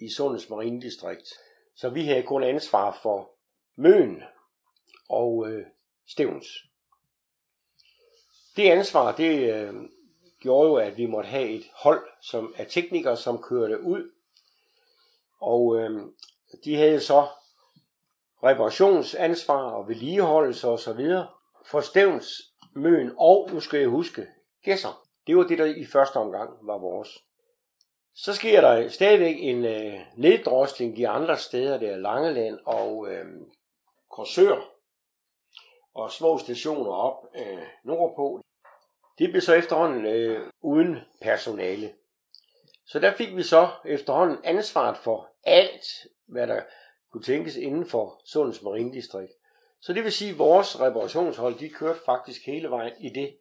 [0.00, 1.28] i Sundets Marinedistrikt.
[1.76, 3.30] Så vi havde kun ansvar for
[3.76, 4.22] Møn
[5.08, 5.66] og øh,
[6.08, 6.46] Stevens.
[8.56, 9.74] Det ansvar, det øh,
[10.40, 14.10] gjorde jo, at vi måtte have et hold som af teknikere, som kørte ud.
[15.40, 16.06] Og øh,
[16.64, 17.26] de havde så
[18.44, 21.28] reparationsansvar og vedligeholdelse og så videre
[21.66, 22.26] for Stevns,
[22.74, 24.26] Møn og, nu skal jeg huske,
[24.62, 25.06] Gæsser.
[25.26, 27.24] Det var det, der i første omgang var vores.
[28.24, 33.26] Så sker der stadigvæk en øh, neddrosling de andre steder, der er Langeland og øh,
[34.10, 34.74] Korsør
[35.94, 38.40] og små stationer op øh, nordpå.
[39.18, 41.92] Det blev så efterhånden øh, uden personale.
[42.86, 45.86] Så der fik vi så efterhånden ansvaret for alt,
[46.26, 46.62] hvad der
[47.12, 49.32] kunne tænkes inden for Sundens Marinedistrikt.
[49.80, 53.36] Så det vil sige, at vores reparationshold, de kørte faktisk hele vejen i det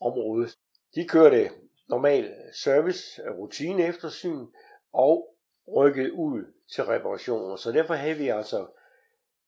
[0.00, 0.48] område.
[0.94, 1.50] De kørte
[1.88, 4.46] normal service, rutine eftersyn
[4.92, 5.34] og
[5.76, 6.44] rykket ud
[6.74, 7.56] til reparationer.
[7.56, 8.66] Så derfor havde vi altså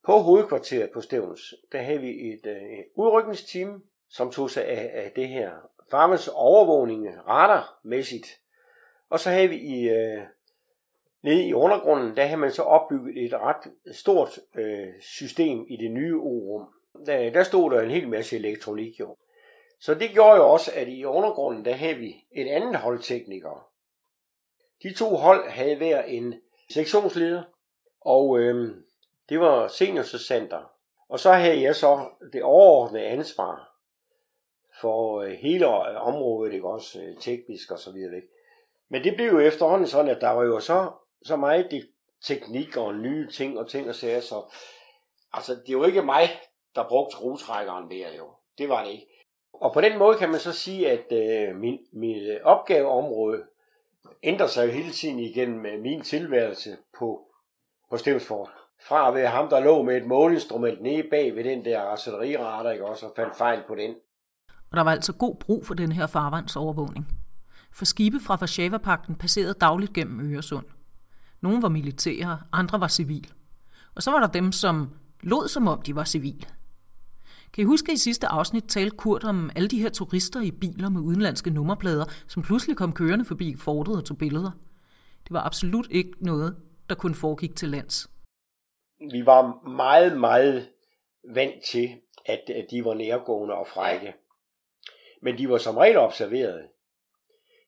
[0.05, 4.91] på hovedkvarteret på Stævns, der havde vi et, øh, et udrykningsteam, som tog sig af,
[5.05, 5.51] af det her
[5.91, 8.41] farmens overvågning radarmæssigt.
[9.11, 10.23] Og så havde vi i, øh,
[11.23, 15.91] nede i undergrunden, der havde man så opbygget et ret stort øh, system i det
[15.91, 16.67] nye O-rum.
[17.07, 19.17] Der, der stod der en hel masse elektronik jo.
[19.81, 23.61] Så det gjorde jo også, at i undergrunden, der havde vi et andet hold teknikere.
[24.83, 26.35] De to hold havde hver en
[26.73, 27.43] sektionsleder,
[28.01, 28.77] og øh,
[29.29, 30.71] det var seniorsercenter.
[31.09, 33.77] Og så havde jeg så det overordnede ansvar
[34.81, 38.17] for øh, hele øh, området, ikke også øh, teknisk og så videre.
[38.17, 38.29] Ikke?
[38.89, 40.91] Men det blev jo efterhånden sådan, at der var jo så,
[41.23, 41.89] så meget det,
[42.25, 44.55] teknik og nye ting og ting og sager, så
[45.33, 46.29] altså, det var ikke mig,
[46.75, 48.31] der brugte rutrækkeren der jo.
[48.59, 49.07] Det var det ikke.
[49.61, 53.43] Og på den måde kan man så sige, at øh, min, min øh, opgaveområde
[54.23, 57.21] ændrer sig jo hele tiden igennem øh, min tilværelse på,
[57.91, 58.51] på Stevnsfort.
[58.89, 62.73] Fra at være ham, der lå med et måleinstrument nede bag ved den der artilleriradarer,
[62.73, 63.95] ikke også, og fandt fejl på den.
[64.71, 67.07] Og der var altså god brug for den her farvandsovervågning.
[67.73, 70.67] For skibe fra Varsava-pakten passerede dagligt gennem Øresund.
[71.41, 73.33] Nogle var militære, andre var civil.
[73.95, 74.91] Og så var der dem, som
[75.23, 76.47] lod som om de var civile.
[77.57, 80.51] Kan I huske, at i sidste afsnit talte Kurt om alle de her turister i
[80.51, 84.51] biler med udenlandske nummerplader, som pludselig kom kørende forbi fortet og tog billeder?
[85.25, 86.57] Det var absolut ikke noget,
[86.89, 88.11] der kun foregik til lands.
[89.11, 90.69] Vi var meget, meget
[91.35, 91.89] vant til,
[92.27, 92.41] at,
[92.71, 94.15] de var nærgående og frække.
[95.23, 96.69] Men de var som regel observeret.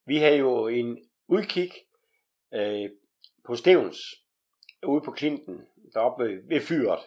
[0.06, 0.98] Vi havde jo en
[1.28, 1.70] udkig
[2.54, 2.90] øh,
[3.46, 3.98] på Stevens,
[4.86, 5.60] ude på Klinten,
[5.94, 7.00] deroppe ved fyret.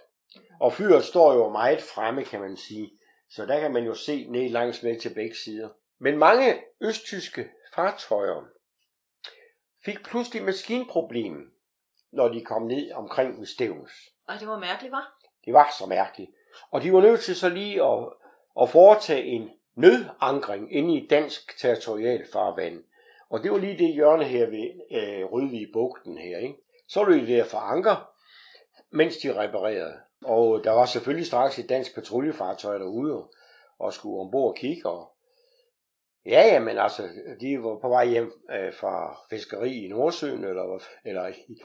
[0.59, 2.91] Og fyret står jo meget fremme, kan man sige.
[3.29, 5.69] Så der kan man jo se ned langs med til begge sider.
[5.99, 8.45] Men mange østtyske fartøjer
[9.85, 11.53] fik pludselig maskinproblem,
[12.11, 13.91] når de kom ned omkring ved Stevens.
[14.29, 15.17] Ej, det var mærkeligt, var?
[15.45, 16.31] Det var så mærkeligt.
[16.71, 18.13] Og de var nødt til så lige at,
[18.61, 22.83] at foretage en nødankring inde i dansk territorialfarvand.
[23.29, 26.37] Og det var lige det hjørne her ved øh, Rødvig Bugten her.
[26.37, 26.55] Ikke?
[26.87, 28.11] Så løb det der for anker,
[28.89, 29.99] mens de reparerede.
[30.25, 33.27] Og der var selvfølgelig straks et dansk patruljefartøj derude
[33.79, 34.89] og skulle ombord og kigge.
[34.89, 35.11] Og
[36.25, 37.03] ja, ja, men altså,
[37.41, 41.61] de var på vej hjem øh, fra fiskeri i Nordsøen, eller, eller i,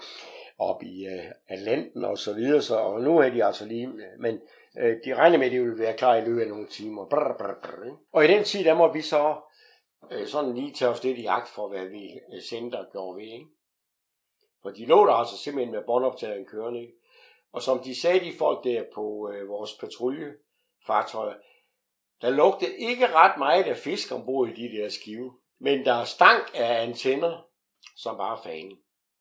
[0.58, 2.62] op i øh, Atlanten og så videre.
[2.62, 4.40] Så, og nu er de altså lige, øh, men
[4.78, 7.04] øh, de regner med, at de vil være klar i løbet af nogle timer.
[7.04, 7.96] Brr, brr, brr, ikke?
[8.12, 9.36] Og i den tid, der må vi så
[10.12, 13.16] øh, sådan lige tage os lidt i agt for, hvad vi øh, sendte og gjorde
[13.16, 13.32] ved.
[13.32, 13.46] Ikke?
[14.62, 16.80] For de lå der altså simpelthen med båndoptageren kørende.
[16.80, 16.92] Ikke?
[17.56, 21.36] Og som de sagde, de folk der på øh, vores patruljefartøjer,
[22.22, 25.32] der lugtede ikke ret meget af fisk ombord i de der skive.
[25.60, 27.46] Men der er stank af antenner,
[27.96, 28.70] som bare fan.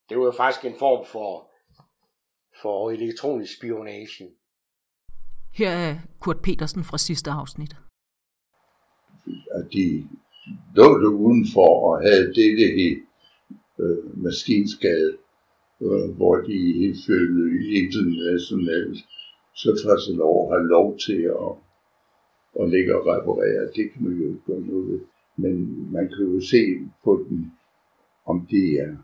[0.09, 1.51] Det var jo faktisk en form for,
[2.61, 4.29] for elektronisk spionage.
[5.53, 7.75] Her er Kurt Petersen fra sidste afsnit.
[9.51, 10.09] At de
[10.75, 10.87] lå
[11.25, 12.89] udenfor og havde dette i
[13.79, 15.17] øh, maskinskade,
[15.81, 16.57] Øh, hvor de
[16.89, 18.97] ifølge internationalt
[19.53, 21.51] så tager sig lov har lov til at,
[22.61, 23.71] at ligge og reparere.
[23.75, 24.99] Det kan man jo ikke gøre noget ved.
[25.37, 25.55] Men
[25.91, 26.61] man kan jo se
[27.03, 27.51] på den,
[28.25, 28.95] om det er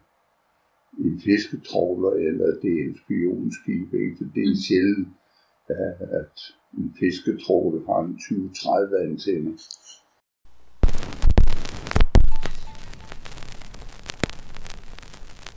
[0.99, 3.93] en fisketråler eller det er en spionskib.
[3.93, 4.15] Ikke?
[4.17, 5.07] For det er sjældent,
[6.19, 6.37] at
[6.77, 9.53] en fisketråler har en 20-30 antenner.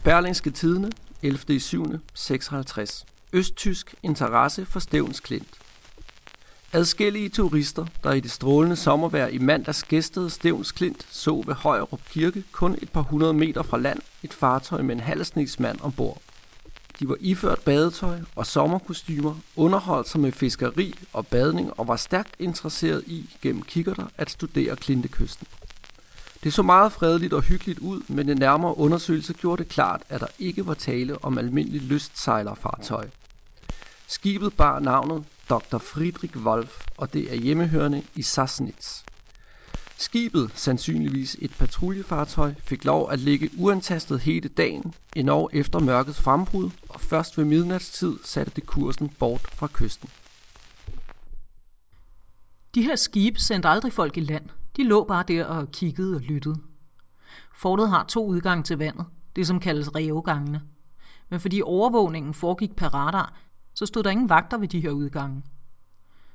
[0.04, 0.90] Berlingske Tidene,
[1.24, 1.60] 11.
[1.60, 1.84] 7.
[2.14, 3.04] 56.
[3.32, 5.48] Østtysk interesse for Stævns Klint.
[6.72, 12.00] Adskillige turister, der i det strålende sommervejr i mandags gæstede Stævns Klint, så ved Højerup
[12.10, 16.20] Kirke kun et par hundrede meter fra land et fartøj med en halvsningsmand ombord.
[17.00, 22.34] De var iført badetøj og sommerkostymer, underholdt sig med fiskeri og badning og var stærkt
[22.38, 25.46] interesseret i gennem kikkerter at studere Klintekysten.
[26.44, 30.20] Det så meget fredeligt og hyggeligt ud, men en nærmere undersøgelse gjorde det klart, at
[30.20, 33.08] der ikke var tale om almindelig lystsejlerfartøj.
[34.06, 35.78] Skibet bar navnet Dr.
[35.78, 39.02] Friedrich Wolf, og det er hjemmehørende i Sassnitz.
[39.96, 46.70] Skibet, sandsynligvis et patruljefartøj, fik lov at ligge uantastet hele dagen, endnu efter mørkets frembrud,
[46.88, 50.08] og først ved midnatstid satte det kursen bort fra kysten.
[52.74, 54.44] De her skibe sendte aldrig folk i land.
[54.76, 56.56] De lå bare der og kiggede og lyttede.
[57.54, 59.06] Fortet har to udgange til vandet,
[59.36, 60.62] det som kaldes rævegangene.
[61.28, 63.34] Men fordi overvågningen foregik per radar,
[63.74, 65.42] så stod der ingen vagter ved de her udgange.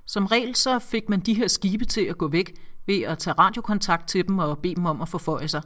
[0.06, 2.54] Som regel så fik man de her skibe til at gå væk
[2.86, 5.62] ved at tage radiokontakt til dem og bede dem om at forføje sig.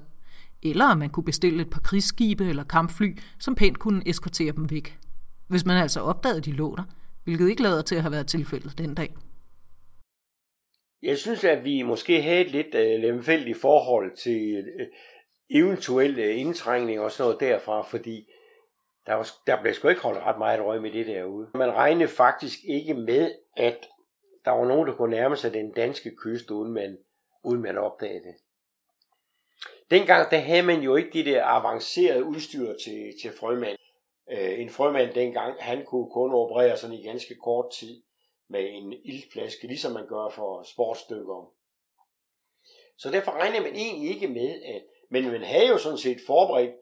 [0.62, 4.70] Eller at man kunne bestille et par krigsskibe eller kampfly, som pænt kunne eskortere dem
[4.70, 5.00] væk.
[5.48, 6.84] Hvis man altså opdagede, de lå der,
[7.24, 9.16] hvilket ikke lader til at have været tilfældet den dag.
[11.04, 14.88] Jeg synes, at vi måske havde et lidt øh, lemfældigt forhold til øh,
[15.50, 18.28] eventuelle øh, indtrængning og sådan noget derfra, fordi
[19.06, 21.50] der, var, der blev sgu ikke holdt ret meget røg med det derude.
[21.54, 23.90] Man regnede faktisk ikke med, at
[24.46, 26.98] der var nogen, der kunne nærme sig den danske kyst, uden man,
[27.44, 28.36] uden man opdagede det.
[29.92, 33.78] Dengang der havde man jo ikke de der avancerede udstyr til, til frømand.
[34.32, 38.02] Øh, en frømand dengang, han kunne kun operere sådan i ganske kort tid
[38.50, 41.52] med en ildflaske, ligesom man gør for sportsstykker.
[42.98, 46.76] Så derfor regner man egentlig ikke med, at, men man havde jo sådan set forberedt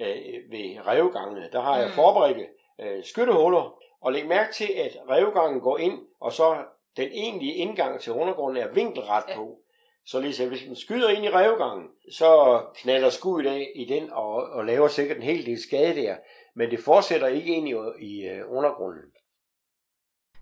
[0.00, 1.92] øh, ved revgangene, der har jeg Mm.
[1.94, 2.48] forberedt
[2.80, 6.64] øh, skyttehuller, og læg mærke til, at revgangen går ind, og så
[6.96, 9.36] den egentlige indgang til undergrunden er vinkelret Ja.
[9.36, 9.58] på.
[10.06, 14.34] Så ligesom, hvis man skyder ind i revgangen, så knalder skuddet af i den og,
[14.34, 16.16] og laver sikkert en hel del skade der,
[16.54, 17.74] men det fortsætter ikke ind i,
[18.06, 19.02] i øh, undergrunden.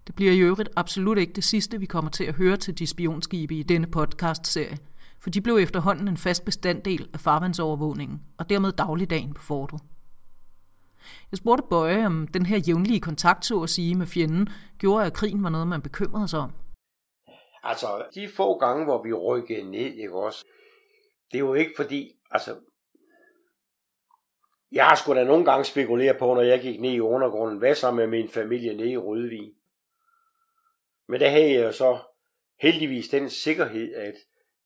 [0.07, 2.87] Det bliver i øvrigt absolut ikke det sidste, vi kommer til at høre til de
[2.87, 4.79] spionskibe i denne podcast-serie,
[5.21, 9.81] for de blev efterhånden en fast bestanddel af farvandsovervågningen, og dermed dagligdagen på fortet.
[11.31, 15.13] Jeg spurgte Bøje, om den her jævnlige kontakt, så at sige, med fjenden, gjorde, at
[15.13, 16.53] krigen var noget, man bekymrede sig om.
[17.63, 20.45] Altså, de få gange, hvor vi rykkede ned, ikke også,
[21.33, 22.57] det er jo ikke fordi, altså,
[24.73, 27.75] jeg har sgu da nogle gange spekuleret på, når jeg gik ned i undergrunden, hvad
[27.75, 29.53] så med min familie nede i Rødvig?
[31.11, 31.99] Men der havde jeg jo så
[32.61, 34.15] heldigvis den sikkerhed, at,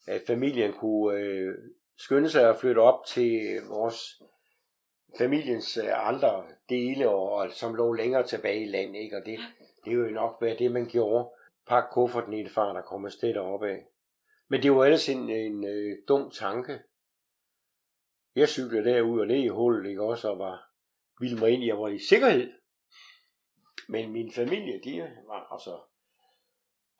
[0.07, 1.55] at familien kunne øh,
[1.99, 4.23] skynde sig at flytte op til øh, vores
[5.19, 9.17] familiens øh, andre dele, og, og som lå længere tilbage i landet, ikke?
[9.17, 9.39] og det,
[9.85, 11.31] det er jo nok være det, man gjorde.
[11.69, 13.87] Pak kufferten i det far, der kommer afsted deroppe af.
[14.49, 16.79] Men det var ellers en, en øh, dum tanke.
[18.35, 20.71] Jeg cyklede derud og ned i hullet, ikke også, og var
[21.21, 22.53] ville mig ind, jeg var i sikkerhed.
[23.89, 25.94] Men min familie, de var altså...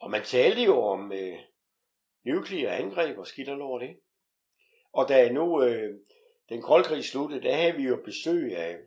[0.05, 1.39] Og man talte jo om øh,
[2.25, 4.01] nukleare angreb og skidt og lort, ikke?
[4.93, 5.95] Og da nu øh,
[6.49, 8.79] den kolde krig sluttede, der havde vi jo besøg af,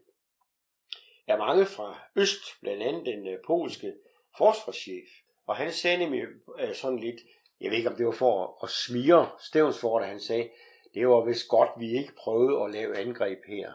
[1.27, 3.93] af mange fra Øst, blandt andet den øh, polske
[4.37, 5.07] forsvarschef.
[5.47, 6.23] Og han sagde nemlig
[6.59, 7.21] øh, sådan lidt,
[7.61, 10.49] jeg ved ikke om det var for at smire Stævnsfort, han sagde,
[10.93, 13.73] det var vist godt, vi ikke prøvede at lave angreb her.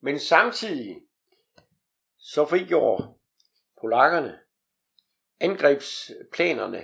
[0.00, 1.02] Men samtidig
[2.18, 3.14] så frigjorde
[3.80, 4.43] polakkerne
[5.40, 6.80] angrebsplanerne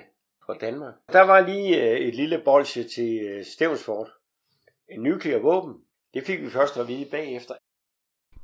[0.46, 0.94] for Danmark.
[1.12, 3.44] Der var lige øh, et lille bolsje til øh,
[4.88, 5.74] En nuklear våben.
[6.14, 7.54] Det fik vi først at vide bagefter.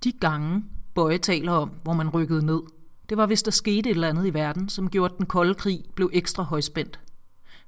[0.05, 0.65] De gange,
[0.95, 2.63] Bøje taler om, hvor man rykkede ned,
[3.09, 5.55] det var hvis der skete et eller andet i verden, som gjorde, at den kolde
[5.55, 7.01] krig blev ekstra højspændt.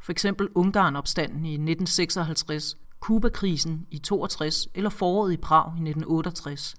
[0.01, 6.77] For eksempel Ungarn-opstanden i 1956, Kuba-krisen i 62 eller foråret i Prag i 1968.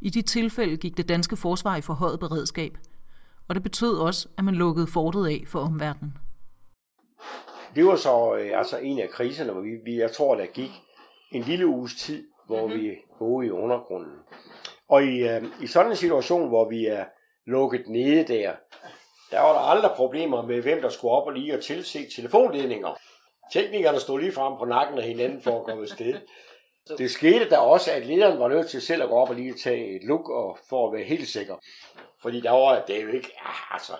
[0.00, 2.78] I de tilfælde gik det danske forsvar i forhøjet beredskab,
[3.48, 6.16] og det betød også, at man lukkede fortet af for omverdenen.
[7.74, 10.70] Det var så øh, altså en af kriserne, hvor vi, vi, jeg tror, der gik
[11.32, 12.82] en lille uges tid, hvor mm-hmm.
[12.82, 14.16] vi boede i undergrunden.
[14.88, 17.04] Og i, øh, i sådan en situation, hvor vi er
[17.46, 18.52] lukket nede der,
[19.30, 22.98] der var der aldrig problemer med, hvem der skulle op og lige og tilse telefonledninger.
[23.52, 26.14] Teknikerne stod lige frem på nakken af hinanden for at komme sted.
[26.98, 29.54] Det skete der også, at lederen var nødt til selv at gå op og lige
[29.54, 31.54] tage et look og for at være helt sikker.
[32.24, 33.92] Fordi der var det er jo ikke, ja, altså,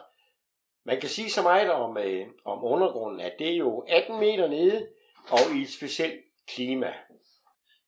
[0.84, 4.48] man kan sige så meget om, øh, om undergrunden, at det er jo 18 meter
[4.48, 4.88] nede
[5.30, 6.94] og i et specielt klima.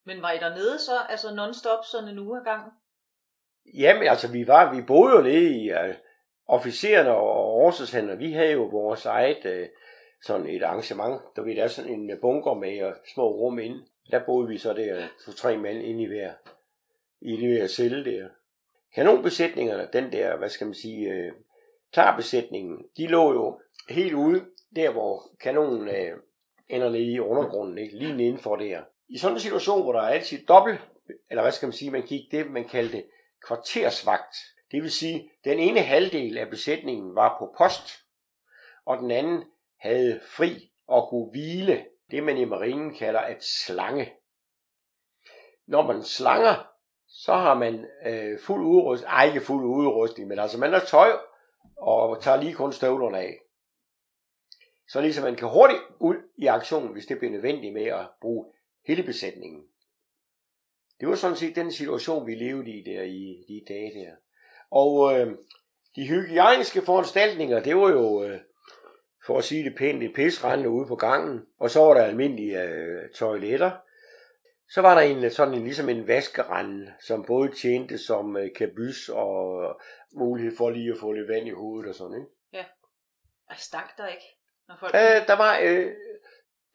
[0.04, 2.72] Men var I dernede så, altså non-stop sådan en uge ad gangen?
[3.74, 5.94] Jamen, altså, vi, var, vi boede jo nede i uh,
[6.46, 8.16] officererne og årsagshænder.
[8.16, 9.68] Vi havde jo vores eget uh,
[10.22, 11.22] sådan et arrangement.
[11.36, 13.86] Der var der sådan en bunker med og små rum inde.
[14.10, 16.32] Der boede vi så der to-tre mand inde i hver,
[17.20, 18.28] i det hver celle der.
[18.96, 21.32] Kanonbesætningerne, den der, hvad skal man sige, øh,
[21.92, 26.18] klarbesætningen, de lå jo helt ude, der hvor kanonen øh,
[26.68, 27.96] ender lige i undergrunden, ikke?
[27.96, 28.82] lige indenfor der.
[29.08, 30.80] I sådan en situation, hvor der er altid dobbelt,
[31.30, 33.04] eller hvad skal man sige, man gik det, man kaldte
[33.46, 34.36] kvartersvagt.
[34.70, 38.04] Det vil sige, den ene halvdel af besætningen var på post,
[38.84, 39.44] og den anden
[39.80, 44.12] havde fri og kunne hvile, det man i marinen kalder at slange.
[45.66, 46.75] Når man slanger,
[47.18, 51.10] så har man øh, fuld udrustning, ej ikke fuld udrustning, men altså man har tøj
[51.76, 53.38] og tager lige kun støvlerne af.
[54.88, 58.46] Så ligesom man kan hurtigt ud i aktionen, hvis det bliver nødvendigt med at bruge
[58.86, 59.64] hele besætningen.
[61.00, 64.12] Det var sådan set den situation, vi levede i der i de dage der.
[64.70, 65.36] Og øh,
[65.96, 68.40] de hygiejniske foranstaltninger, det var jo, øh,
[69.26, 71.46] for at sige det pænt, et pisrende ude på gangen.
[71.58, 73.70] Og så var der almindelige øh, toiletter.
[74.68, 79.08] Så var der en, sådan en, ligesom en vaskerande, som både tjente som øh, kabys
[79.08, 79.80] og
[80.16, 82.30] mulighed for lige at få lidt vand i hovedet og sådan, ikke?
[82.52, 82.64] Ja.
[83.50, 84.26] Og stak der ikke?
[84.68, 84.94] Når folk...
[84.94, 85.92] Øh, der var, øh,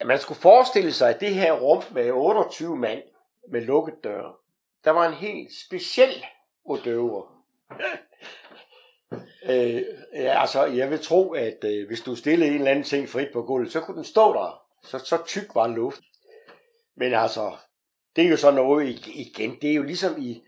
[0.05, 3.03] man skulle forestille sig, at det her rum med 28 mand
[3.51, 4.41] med lukket dør,
[4.83, 6.25] der var en helt speciel
[6.65, 7.45] odøver.
[9.49, 13.09] øh, ja, altså, jeg vil tro, at øh, hvis du stillede en eller anden ting
[13.09, 14.63] frit på gulvet, så kunne den stå der.
[14.83, 16.01] Så, så tyk var luft.
[16.95, 17.57] Men altså,
[18.15, 20.43] det er jo sådan noget igen, det er jo ligesom i,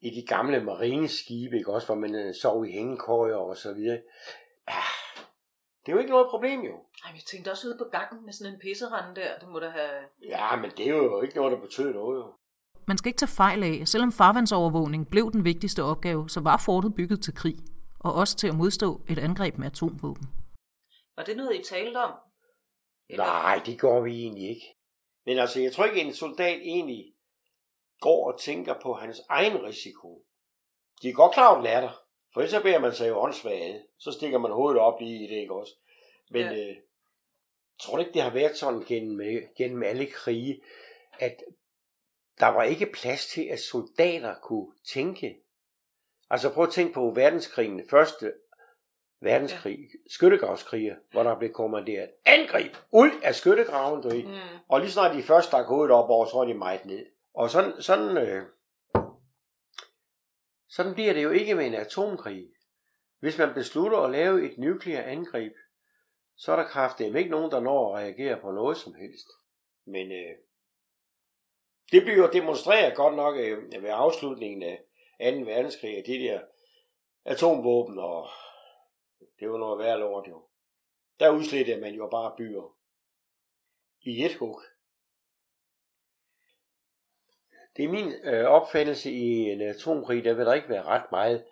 [0.00, 4.00] i de gamle marineskibe, ikke også, hvor man øh, sov i hængekøjer og så videre.
[4.66, 4.96] Ah,
[5.80, 6.74] det er jo ikke noget problem jo.
[7.04, 9.68] Ej, jeg tænkte også ude på gangen med sådan en pisserende der, det må da
[9.68, 9.90] have...
[10.28, 12.34] Ja, men det er jo ikke noget, der betyder noget jo.
[12.86, 16.62] Man skal ikke tage fejl af, at selvom farvandsovervågning blev den vigtigste opgave, så var
[16.64, 17.56] fortet bygget til krig,
[18.00, 20.26] og også til at modstå et angreb med atomvåben.
[21.16, 22.12] Var det noget, I talte om?
[23.10, 23.24] Eller?
[23.24, 24.75] Nej, det går vi egentlig ikke.
[25.26, 27.14] Men altså, jeg tror ikke, en soldat egentlig
[28.00, 30.24] går og tænker på hans egen risiko.
[31.02, 32.02] De er godt klar over, at der.
[32.32, 35.34] For ellers så beder man sig jo åndssvagt Så stikker man hovedet op lige i
[35.34, 35.72] det, ikke også?
[36.30, 36.70] Men ja.
[36.70, 36.76] øh,
[37.80, 40.62] tror du ikke, det har været sådan gennem, øh, gennem alle krige,
[41.18, 41.36] at
[42.40, 45.42] der var ikke plads til, at soldater kunne tænke.
[46.30, 48.32] Altså prøv at tænke på verdenskrigen, første
[49.26, 49.98] verdenskrig, ja.
[50.10, 54.34] skyttegravskriger, hvor der blev kommanderet angreb ud af skyttegraven, du mm.
[54.68, 57.06] og lige snart de først stak hovedet op over, så var de meget ned.
[57.34, 58.42] Og sådan, sådan, øh,
[60.68, 62.48] sådan bliver det jo ikke med en atomkrig.
[63.20, 65.52] Hvis man beslutter at lave et nuklear angreb,
[66.36, 69.26] så er der kraftigt ikke nogen, der når at reagere på noget som helst.
[69.86, 70.36] Men øh,
[71.92, 74.78] det bliver demonstreret godt nok øh, ved afslutningen af
[75.32, 75.38] 2.
[75.38, 76.40] verdenskrig, at det der
[77.24, 78.28] atomvåben, og
[79.40, 80.42] det var noget værd lort jo.
[81.20, 82.76] Der udslettede man jo bare byer
[84.02, 84.62] i et hug.
[87.76, 91.44] Det er min øh, opfattelse i en atomkrig, der vil der ikke være ret meget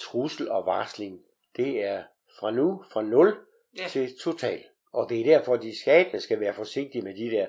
[0.00, 1.24] trussel og varsling.
[1.56, 2.04] Det er
[2.40, 3.46] fra nu, fra 0
[3.78, 3.88] ja.
[3.88, 4.64] til total.
[4.92, 7.46] Og det er derfor, at de skabende skal være forsigtige med de der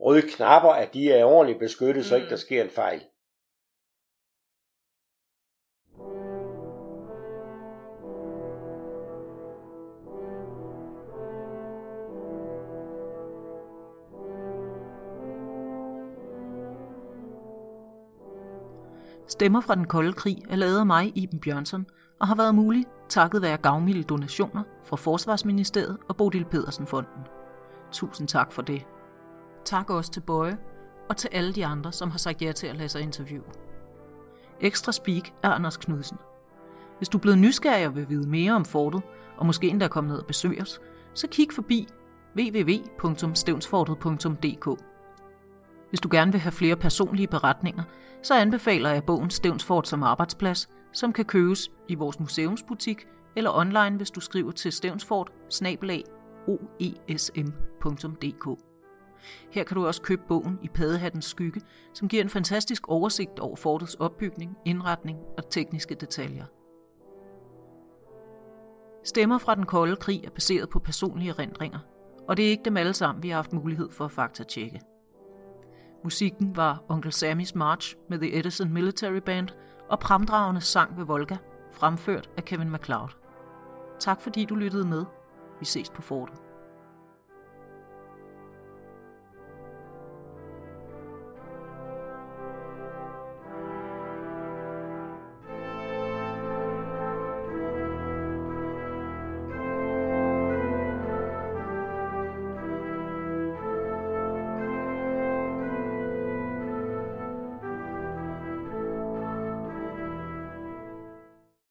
[0.00, 2.02] røde knapper, at de er ordentligt beskyttet, mm.
[2.02, 3.06] så ikke der sker en fejl.
[19.40, 21.86] Stemmer fra den kolde krig er lavet af mig, Iben Bjørnsson,
[22.20, 27.22] og har været mulig takket være gavmilde donationer fra Forsvarsministeriet og Bodil Pedersen Fonden.
[27.92, 28.86] Tusind tak for det.
[29.64, 30.58] Tak også til Bøje
[31.08, 33.44] og til alle de andre, som har sagt ja til at lade sig interviewe.
[34.60, 36.18] Ekstra speak er Anders Knudsen.
[36.98, 39.02] Hvis du er blevet nysgerrig og vil vide mere om fortet,
[39.36, 40.80] og måske endda komme ned og besøge os,
[41.14, 41.88] så kig forbi
[42.36, 44.89] www.stevnsfortet.dk.
[45.90, 47.82] Hvis du gerne vil have flere personlige beretninger,
[48.22, 53.96] så anbefaler jeg bogen Stevnsfort som arbejdsplads, som kan købes i vores museumsbutik eller online,
[53.96, 55.32] hvis du skriver til stevnsfort
[56.46, 58.58] oesm.dk.
[59.50, 61.60] Her kan du også købe bogen i Padehattens skygge,
[61.94, 66.44] som giver en fantastisk oversigt over fortets opbygning, indretning og tekniske detaljer.
[69.04, 71.78] Stemmer fra den kolde krig er baseret på personlige erindringer,
[72.28, 74.80] og det er ikke dem alle sammen, vi har haft mulighed for at faktatjekke.
[76.04, 79.48] Musikken var Onkel Sammys March med The Edison Military Band
[79.88, 81.36] og Pramdragende sang ved Volga,
[81.72, 83.08] fremført af Kevin MacLeod.
[83.98, 85.04] Tak fordi du lyttede med.
[85.58, 86.49] Vi ses på fortet.